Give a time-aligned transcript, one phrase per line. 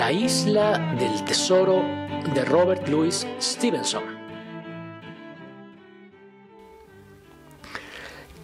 [0.00, 1.82] La isla del tesoro
[2.32, 4.02] de Robert Louis Stevenson.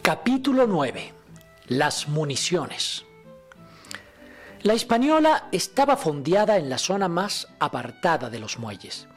[0.03, 1.15] Capítulo 9.
[1.69, 3.07] Las municiones.
[4.65, 9.09] La Hispaniola estaba fondeada en la zona más apartada de los muelles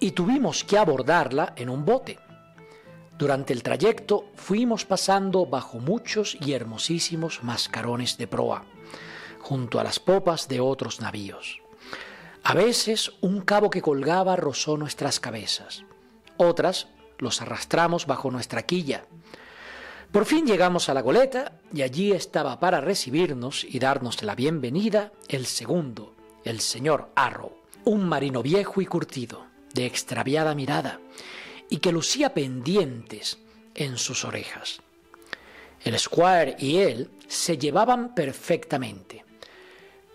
[0.00, 2.18] y tuvimos que abordarla en un bote.
[3.18, 8.64] Durante el trayecto fuimos pasando bajo muchos y hermosísimos mascarones de proa,
[9.40, 11.60] junto a las popas de otros navíos.
[12.48, 15.84] A veces un cabo que colgaba rozó nuestras cabezas,
[16.36, 16.86] otras
[17.18, 19.04] los arrastramos bajo nuestra quilla.
[20.12, 25.10] Por fin llegamos a la goleta y allí estaba para recibirnos y darnos la bienvenida
[25.26, 26.14] el segundo,
[26.44, 27.50] el señor Arrow,
[27.84, 31.00] un marino viejo y curtido, de extraviada mirada,
[31.68, 33.38] y que lucía pendientes
[33.74, 34.82] en sus orejas.
[35.82, 39.24] El squire y él se llevaban perfectamente,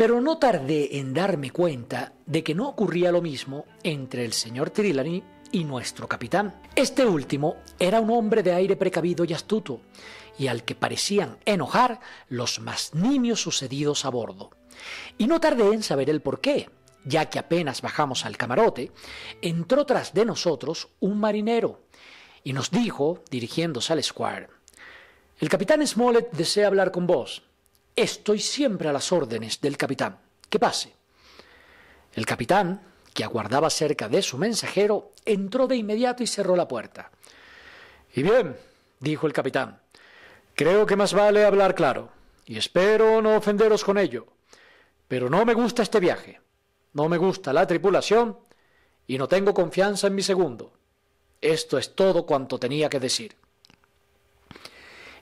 [0.01, 4.71] pero no tardé en darme cuenta de que no ocurría lo mismo entre el señor
[4.71, 6.59] Trelawney y nuestro capitán.
[6.75, 9.81] Este último era un hombre de aire precavido y astuto,
[10.39, 14.49] y al que parecían enojar los más nimios sucedidos a bordo.
[15.19, 16.71] Y no tardé en saber el porqué,
[17.05, 18.91] ya que apenas bajamos al camarote,
[19.43, 21.83] entró tras de nosotros un marinero
[22.43, 24.47] y nos dijo, dirigiéndose al squire,
[25.39, 27.43] El capitán Smollett desea hablar con vos.
[27.95, 30.17] Estoy siempre a las órdenes del capitán.
[30.49, 30.93] Que pase.
[32.13, 32.81] El capitán,
[33.13, 37.11] que aguardaba cerca de su mensajero, entró de inmediato y cerró la puerta.
[38.13, 38.57] Y bien,
[38.99, 39.79] dijo el capitán,
[40.55, 42.09] creo que más vale hablar claro,
[42.45, 44.27] y espero no ofenderos con ello,
[45.07, 46.41] pero no me gusta este viaje
[46.93, 48.37] no me gusta la tripulación
[49.07, 50.73] y no tengo confianza en mi segundo.
[51.39, 53.35] Esto es todo cuanto tenía que decir.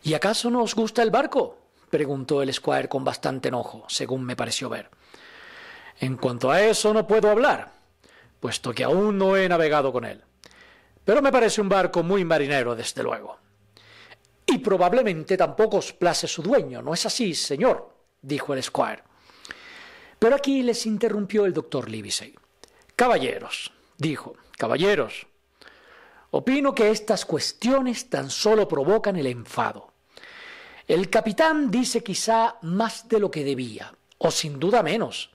[0.04, 1.59] ¿Y acaso no os gusta el barco?
[1.90, 4.90] Preguntó el squire con bastante enojo, según me pareció ver.
[6.00, 7.72] En cuanto a eso no puedo hablar,
[8.40, 10.24] puesto que aún no he navegado con él.
[11.04, 13.38] Pero me parece un barco muy marinero, desde luego.
[14.46, 17.94] Y probablemente tampoco os place su dueño, ¿no es así, señor?
[18.22, 19.04] dijo el squire.
[20.18, 22.36] Pero aquí les interrumpió el doctor Livesey.
[22.96, 25.28] Caballeros, dijo, caballeros,
[26.32, 29.94] opino que estas cuestiones tan solo provocan el enfado.
[30.90, 35.30] El capitán dice quizá más de lo que debía, o sin duda menos,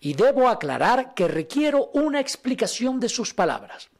[0.00, 3.90] y debo aclarar que requiero una explicación de sus palabras.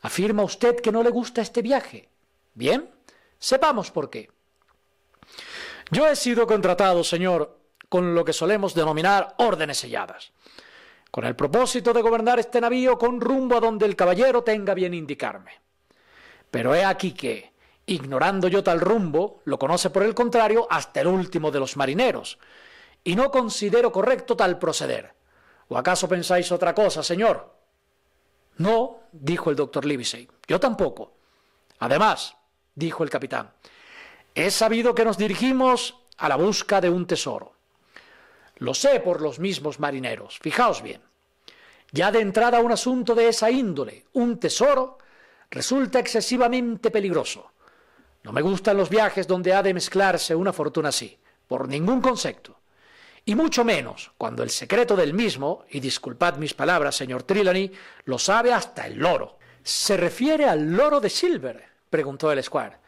[0.00, 2.08] Afirma usted que no le gusta este viaje.
[2.54, 2.88] Bien,
[3.38, 4.30] sepamos por qué.
[5.90, 7.58] Yo he sido contratado, señor,
[7.90, 10.32] con lo que solemos denominar órdenes selladas,
[11.10, 14.94] con el propósito de gobernar este navío con rumbo a donde el caballero tenga bien
[14.94, 15.60] indicarme.
[16.50, 17.51] Pero he aquí que,
[17.86, 22.38] ignorando yo tal rumbo, lo conoce por el contrario hasta el último de los marineros,
[23.04, 25.14] y no considero correcto tal proceder.
[25.68, 27.54] ¿O acaso pensáis otra cosa, señor?
[28.58, 31.14] No, dijo el doctor Livesey, yo tampoco.
[31.78, 32.36] Además,
[32.74, 33.52] dijo el capitán,
[34.34, 37.54] he sabido que nos dirigimos a la busca de un tesoro.
[38.56, 40.38] Lo sé por los mismos marineros.
[40.40, 41.02] Fijaos bien.
[41.90, 44.98] Ya de entrada un asunto de esa índole, un tesoro,
[45.50, 47.51] resulta excesivamente peligroso.
[48.22, 51.18] No me gustan los viajes donde ha de mezclarse una fortuna así,
[51.48, 52.60] por ningún concepto.
[53.24, 57.72] Y mucho menos cuando el secreto del mismo, y disculpad mis palabras, señor Trelawney,
[58.04, 59.38] lo sabe hasta el loro.
[59.62, 61.64] ¿Se refiere al loro de Silver?
[61.88, 62.78] preguntó el squire.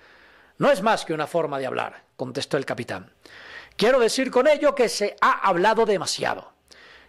[0.58, 3.12] No es más que una forma de hablar, contestó el capitán.
[3.76, 6.52] Quiero decir con ello que se ha hablado demasiado.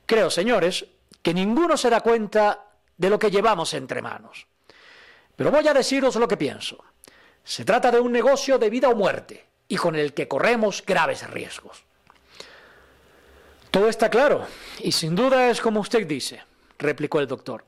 [0.06, 0.86] Creo, señores,
[1.22, 2.66] que ninguno se da cuenta
[2.98, 4.48] de lo que llevamos entre manos.
[5.36, 6.84] Pero voy a deciros lo que pienso.
[7.46, 11.30] Se trata de un negocio de vida o muerte y con el que corremos graves
[11.30, 11.84] riesgos.
[13.70, 14.48] Todo está claro,
[14.80, 16.44] y sin duda es como usted dice,
[16.80, 17.64] replicó el doctor.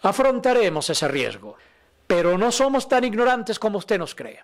[0.00, 1.56] Afrontaremos ese riesgo,
[2.06, 4.42] pero no somos tan ignorantes como usted nos cree.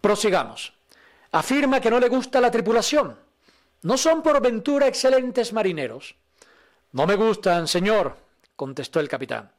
[0.00, 0.74] Prosigamos.
[1.30, 3.16] Afirma que no le gusta la tripulación.
[3.82, 6.16] ¿No son por ventura excelentes marineros?
[6.92, 8.16] No me gustan, señor,
[8.56, 9.52] contestó el capitán.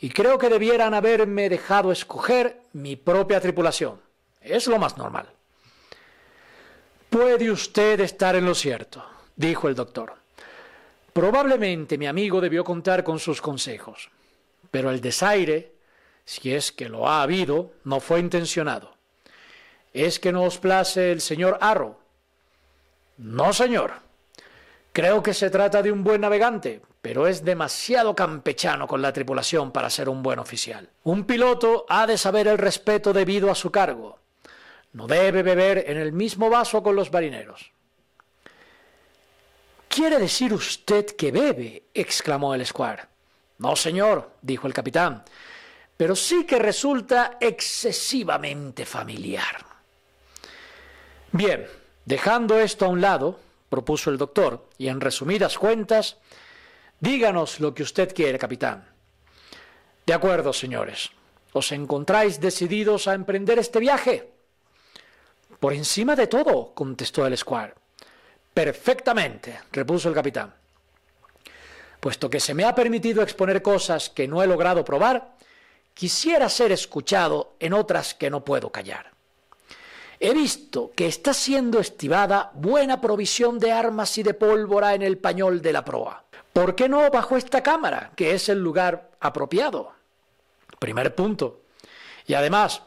[0.00, 4.00] Y creo que debieran haberme dejado escoger mi propia tripulación.
[4.40, 5.28] Es lo más normal.
[7.10, 9.04] Puede usted estar en lo cierto,
[9.36, 10.14] dijo el doctor.
[11.12, 14.10] Probablemente mi amigo debió contar con sus consejos,
[14.70, 15.72] pero el desaire,
[16.26, 18.94] si es que lo ha habido, no fue intencionado.
[19.94, 21.96] ¿Es que no os place el señor Arrow?
[23.16, 23.94] No, señor.
[24.92, 29.70] Creo que se trata de un buen navegante, pero es demasiado campechano con la tripulación
[29.70, 30.90] para ser un buen oficial.
[31.04, 34.18] Un piloto ha de saber el respeto debido a su cargo.
[34.92, 37.70] No debe beber en el mismo vaso con los marineros.
[39.88, 41.84] quiere decir usted que bebe?
[41.94, 43.04] exclamó el squire.
[43.58, 45.22] No, señor, dijo el capitán,
[45.96, 49.64] pero sí que resulta excesivamente familiar.
[51.30, 51.68] Bien,
[52.04, 53.38] dejando esto a un lado,
[53.68, 56.16] propuso el doctor, y en resumidas cuentas,
[57.00, 58.88] díganos lo que usted quiere, capitán.
[60.04, 61.10] De acuerdo, señores.
[61.52, 64.30] ¿Os encontráis decididos a emprender este viaje?
[65.58, 67.74] Por encima de todo, contestó el squire.
[68.52, 70.54] Perfectamente, repuso el capitán.
[71.98, 75.36] Puesto que se me ha permitido exponer cosas que no he logrado probar,
[75.94, 79.15] quisiera ser escuchado en otras que no puedo callar.
[80.18, 85.18] He visto que está siendo estivada buena provisión de armas y de pólvora en el
[85.18, 86.24] pañol de la proa.
[86.52, 89.92] ¿Por qué no bajo esta cámara, que es el lugar apropiado?
[90.78, 91.60] Primer punto.
[92.26, 92.82] Y además,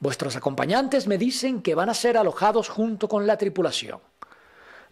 [0.00, 4.00] vuestros acompañantes me dicen que van a ser alojados junto con la tripulación.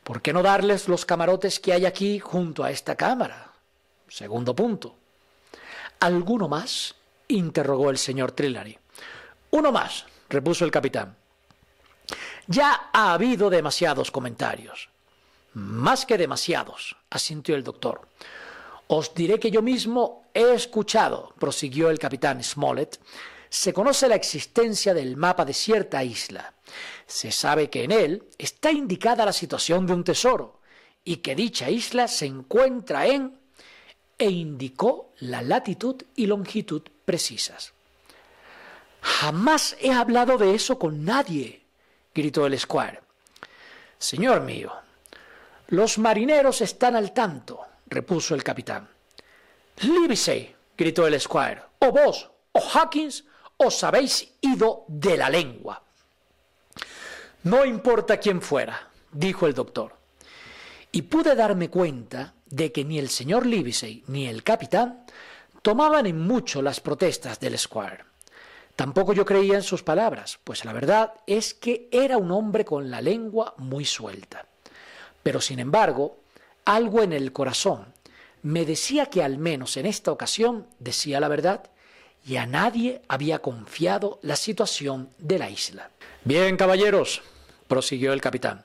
[0.05, 3.53] ¿Por qué no darles los camarotes que hay aquí junto a esta cámara?
[4.09, 4.97] Segundo punto.
[6.00, 6.94] ¿Alguno más?
[7.29, 8.79] interrogó el señor Trillary.
[9.50, 11.17] Uno más, repuso el capitán.
[12.50, 14.88] Ya ha habido demasiados comentarios.
[15.55, 18.08] Más que demasiados, asintió el doctor.
[18.88, 22.99] Os diré que yo mismo he escuchado, prosiguió el capitán Smollett,
[23.49, 26.55] se conoce la existencia del mapa de cierta isla.
[27.06, 30.61] Se sabe que en él está indicada la situación de un tesoro
[31.05, 33.38] y que dicha isla se encuentra en...
[34.19, 37.75] e indicó la latitud y longitud precisas.
[39.03, 41.61] Jamás he hablado de eso con nadie,
[42.15, 43.01] gritó el squire.
[43.99, 44.73] Señor mío,
[45.69, 48.89] los marineros están al tanto, repuso el capitán.
[49.83, 53.25] Livesey, gritó el squire, o vos, o Hawkins,
[53.57, 55.83] os habéis ido de la lengua.
[57.45, 59.97] No importa quién fuera, dijo el doctor.
[60.93, 65.05] Y pude darme cuenta de que ni el señor Livesey ni el capitán
[65.63, 68.10] tomaban en mucho las protestas del squire.
[68.81, 72.91] Tampoco yo creía en sus palabras, pues la verdad es que era un hombre con
[72.91, 74.47] la lengua muy suelta.
[75.23, 76.17] Pero sin embargo,
[76.65, 77.93] algo en el corazón
[78.43, 81.65] me decía que al menos en esta ocasión decía la verdad
[82.25, 85.91] y a nadie había confiado la situación de la isla.
[86.25, 87.21] Bien, caballeros,
[87.69, 88.65] prosiguió el capitán.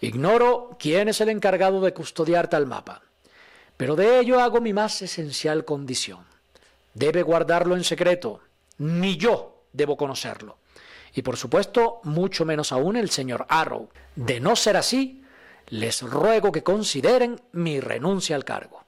[0.00, 3.02] Ignoro quién es el encargado de custodiar tal mapa,
[3.76, 6.24] pero de ello hago mi más esencial condición.
[6.94, 8.40] Debe guardarlo en secreto,
[8.78, 10.58] ni yo debo conocerlo.
[11.14, 13.88] Y por supuesto, mucho menos aún el señor Arrow.
[14.16, 15.22] De no ser así,
[15.68, 18.84] les ruego que consideren mi renuncia al cargo.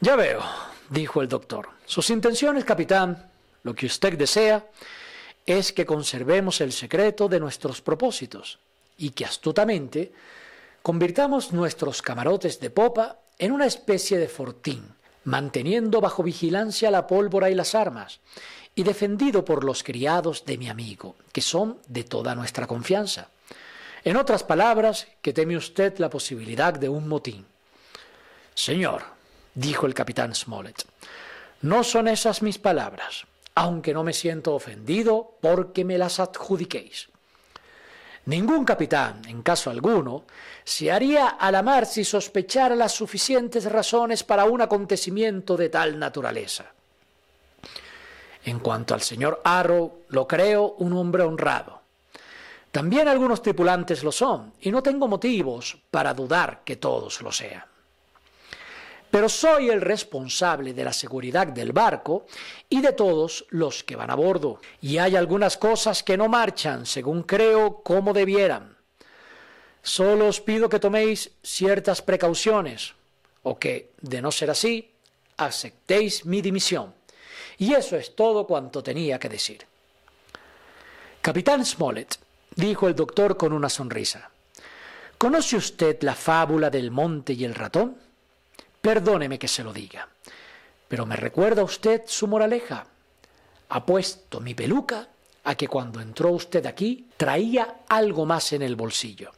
[0.00, 0.42] Ya veo,
[0.88, 1.68] dijo el doctor.
[1.84, 3.30] Sus intenciones, capitán,
[3.64, 4.66] lo que usted desea,
[5.44, 8.58] es que conservemos el secreto de nuestros propósitos
[8.96, 10.12] y que astutamente
[10.82, 14.94] convirtamos nuestros camarotes de popa en una especie de fortín,
[15.24, 18.20] manteniendo bajo vigilancia la pólvora y las armas,
[18.74, 23.28] y defendido por los criados de mi amigo, que son de toda nuestra confianza.
[24.04, 27.46] En otras palabras, que teme usted la posibilidad de un motín.
[28.54, 29.02] Señor,
[29.54, 30.84] dijo el capitán Smollett,
[31.62, 37.10] no son esas mis palabras, aunque no me siento ofendido porque me las adjudiquéis.
[38.30, 40.24] Ningún capitán, en caso alguno,
[40.62, 46.66] se haría a la si sospechara las suficientes razones para un acontecimiento de tal naturaleza.
[48.44, 51.80] En cuanto al señor Arrow, lo creo un hombre honrado
[52.70, 57.64] también algunos tripulantes lo son, y no tengo motivos para dudar que todos lo sean.
[59.10, 62.26] Pero soy el responsable de la seguridad del barco
[62.68, 66.86] y de todos los que van a bordo, y hay algunas cosas que no marchan,
[66.86, 68.76] según creo, como debieran.
[69.82, 72.94] Solo os pido que toméis ciertas precauciones,
[73.42, 74.92] o que, de no ser así,
[75.36, 76.94] aceptéis mi dimisión.
[77.58, 79.66] Y eso es todo cuanto tenía que decir.
[81.20, 82.18] Capitán Smollett
[82.54, 84.30] dijo el doctor con una sonrisa.
[85.18, 87.96] ¿Conoce usted la fábula del monte y el ratón?
[88.80, 90.08] Perdóneme que se lo diga,
[90.88, 92.86] pero me recuerda usted su moraleja.
[93.68, 95.08] Apuesto mi peluca
[95.44, 99.32] a que cuando entró usted aquí traía algo más en el bolsillo.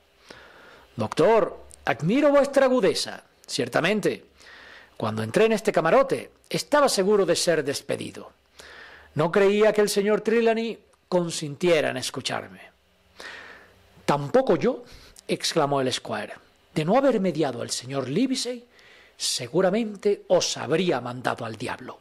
[0.96, 3.24] Doctor, admiro vuestra agudeza.
[3.46, 4.26] Ciertamente,
[4.96, 8.30] cuando entré en este camarote estaba seguro de ser despedido.
[9.14, 12.60] No creía que el señor Trelawney consintiera en escucharme.
[14.04, 14.84] Tampoco yo,
[15.28, 16.34] exclamó el squire.
[16.74, 18.64] De no haber mediado al señor Livesey,
[19.22, 22.00] seguramente os habría mandado al diablo.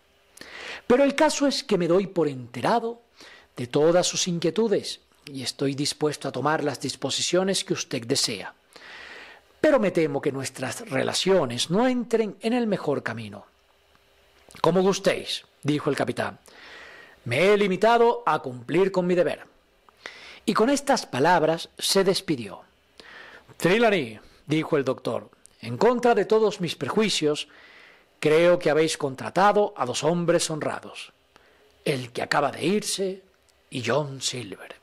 [0.88, 3.01] Pero el caso es que me doy por enterado
[3.56, 8.54] de todas sus inquietudes y estoy dispuesto a tomar las disposiciones que usted desea.
[9.62, 13.46] pero me temo que nuestras relaciones no entren en el mejor camino.
[14.60, 16.40] Como gustéis, dijo el capitán.
[17.25, 19.46] Me he limitado a cumplir con mi deber.
[20.48, 22.62] Y con estas palabras se despidió.
[23.58, 25.30] Trelawney, dijo el doctor,
[25.62, 27.48] en contra de todos mis prejuicios,
[28.20, 31.13] creo que habéis contratado a dos hombres honrados,
[31.86, 33.24] el que acaba de irse
[33.70, 34.75] y John Silver.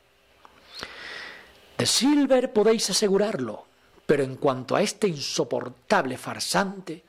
[1.77, 3.65] De Silver podéis asegurarlo,
[4.05, 7.03] pero en cuanto a este insoportable farsante,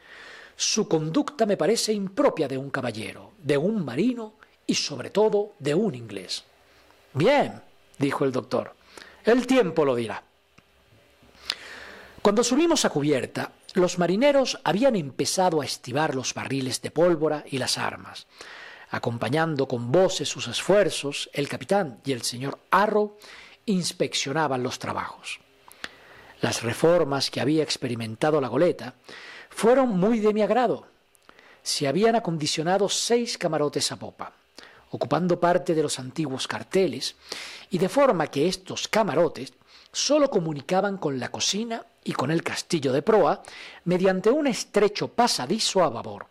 [0.57, 4.35] su conducta me parece impropia de un caballero, de un marino
[4.67, 6.45] y sobre todo de un inglés.
[7.15, 7.62] Bien,
[7.99, 8.75] dijo el doctor,
[9.25, 10.23] el tiempo lo dirá.
[12.23, 17.59] Cuando subimos a cubierta, los marineros habían empezado a estivar los barriles de pólvora y
[17.59, 18.27] las armas.
[18.91, 23.17] Acompañando con voces sus esfuerzos, el capitán y el señor Arrow
[23.67, 25.39] inspeccionaban los trabajos.
[26.41, 28.95] Las reformas que había experimentado la goleta
[29.50, 30.87] fueron muy de mi agrado.
[31.62, 34.33] Se habían acondicionado seis camarotes a popa,
[34.91, 37.15] ocupando parte de los antiguos carteles,
[37.71, 39.53] y de forma que estos camarotes
[39.92, 43.42] sólo comunicaban con la cocina y con el castillo de proa
[43.85, 46.26] mediante un estrecho pasadizo a babor.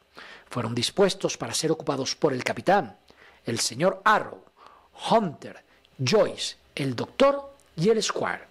[0.49, 2.97] Fueron dispuestos para ser ocupados por el capitán,
[3.45, 4.43] el señor Arrow,
[5.11, 5.63] Hunter,
[5.97, 8.49] Joyce, el doctor y el squire.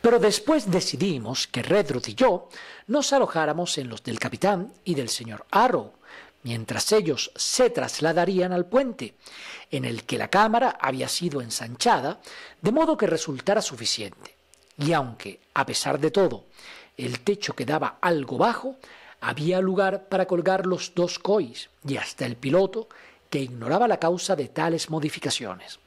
[0.00, 2.48] Pero después decidimos que Redruth y yo
[2.86, 5.92] nos alojáramos en los del capitán y del señor Arrow,
[6.42, 9.14] mientras ellos se trasladarían al puente,
[9.70, 12.20] en el que la cámara había sido ensanchada,
[12.60, 14.34] de modo que resultara suficiente.
[14.78, 16.44] Y aunque, a pesar de todo,
[16.96, 18.76] el techo quedaba algo bajo,
[19.20, 22.88] había lugar para colgar los dos cois y hasta el piloto,
[23.28, 25.78] que ignoraba la causa de tales modificaciones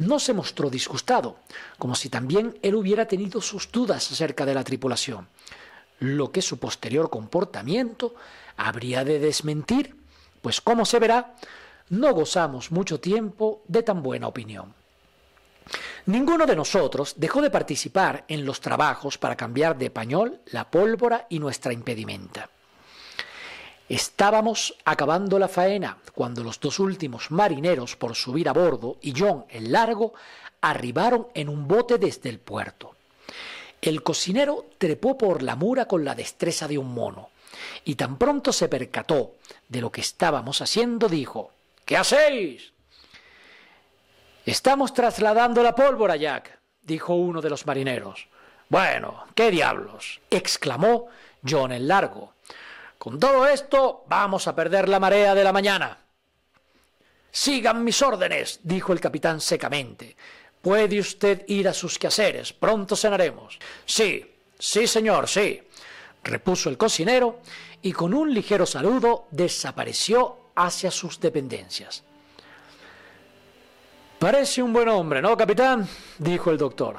[0.00, 1.36] no se mostró disgustado,
[1.78, 5.28] como si también él hubiera tenido sus dudas acerca de la tripulación,
[6.00, 8.14] lo que su posterior comportamiento
[8.56, 9.96] habría de desmentir,
[10.42, 11.36] pues como se verá,
[11.90, 14.74] no gozamos mucho tiempo de tan buena opinión.
[16.06, 21.26] Ninguno de nosotros dejó de participar en los trabajos para cambiar de pañol la pólvora
[21.28, 22.48] y nuestra impedimenta.
[23.88, 29.44] Estábamos acabando la faena cuando los dos últimos marineros por subir a bordo y John
[29.48, 30.14] el largo
[30.60, 32.94] arribaron en un bote desde el puerto.
[33.80, 37.30] El cocinero trepó por la mura con la destreza de un mono
[37.84, 39.36] y tan pronto se percató
[39.68, 41.52] de lo que estábamos haciendo dijo
[41.84, 42.72] ¿Qué hacéis?
[44.46, 48.28] Estamos trasladando la pólvora, Jack, dijo uno de los marineros.
[48.68, 50.20] Bueno, ¿qué diablos?
[50.30, 51.08] exclamó
[51.44, 52.34] John el largo
[53.00, 55.96] con todo esto vamos a perder la marea de la mañana.
[57.30, 60.16] Sigan mis órdenes, dijo el capitán secamente.
[60.62, 63.58] Puede usted ir a sus quehaceres, pronto cenaremos.
[63.86, 64.24] Sí,
[64.58, 65.62] sí, señor, sí,
[66.22, 67.40] repuso el cocinero,
[67.82, 72.04] y con un ligero saludo desapareció hacia sus dependencias.
[74.18, 75.88] Parece un buen hombre, ¿no, capitán?
[76.18, 76.98] dijo el doctor.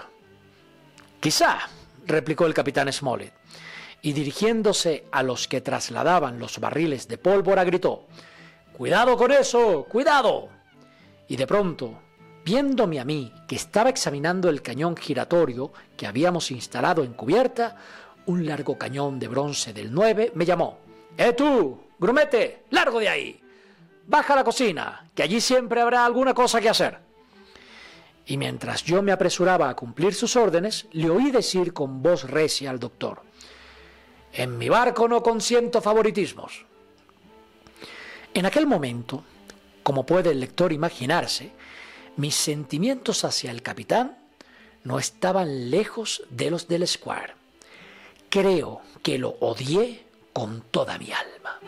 [1.19, 1.69] Quizá,
[2.07, 3.33] replicó el capitán Smollett
[4.01, 8.07] y dirigiéndose a los que trasladaban los barriles de pólvora gritó,
[8.75, 10.49] Cuidado con eso, cuidado.
[11.27, 12.01] Y de pronto,
[12.43, 17.77] viéndome a mí que estaba examinando el cañón giratorio que habíamos instalado en cubierta,
[18.25, 20.79] un largo cañón de bronce del 9 me llamó,
[21.17, 23.41] ¡Eh tú, grumete, largo de ahí!
[24.07, 26.99] Baja a la cocina, que allí siempre habrá alguna cosa que hacer.
[28.25, 32.69] Y mientras yo me apresuraba a cumplir sus órdenes, le oí decir con voz recia
[32.69, 33.21] al doctor,
[34.33, 36.65] en mi barco no consiento favoritismos.
[38.33, 39.23] En aquel momento,
[39.83, 41.51] como puede el lector imaginarse,
[42.17, 44.17] mis sentimientos hacia el capitán
[44.83, 47.33] no estaban lejos de los del Square.
[48.29, 50.03] Creo que lo odié
[50.33, 51.59] con toda mi alma.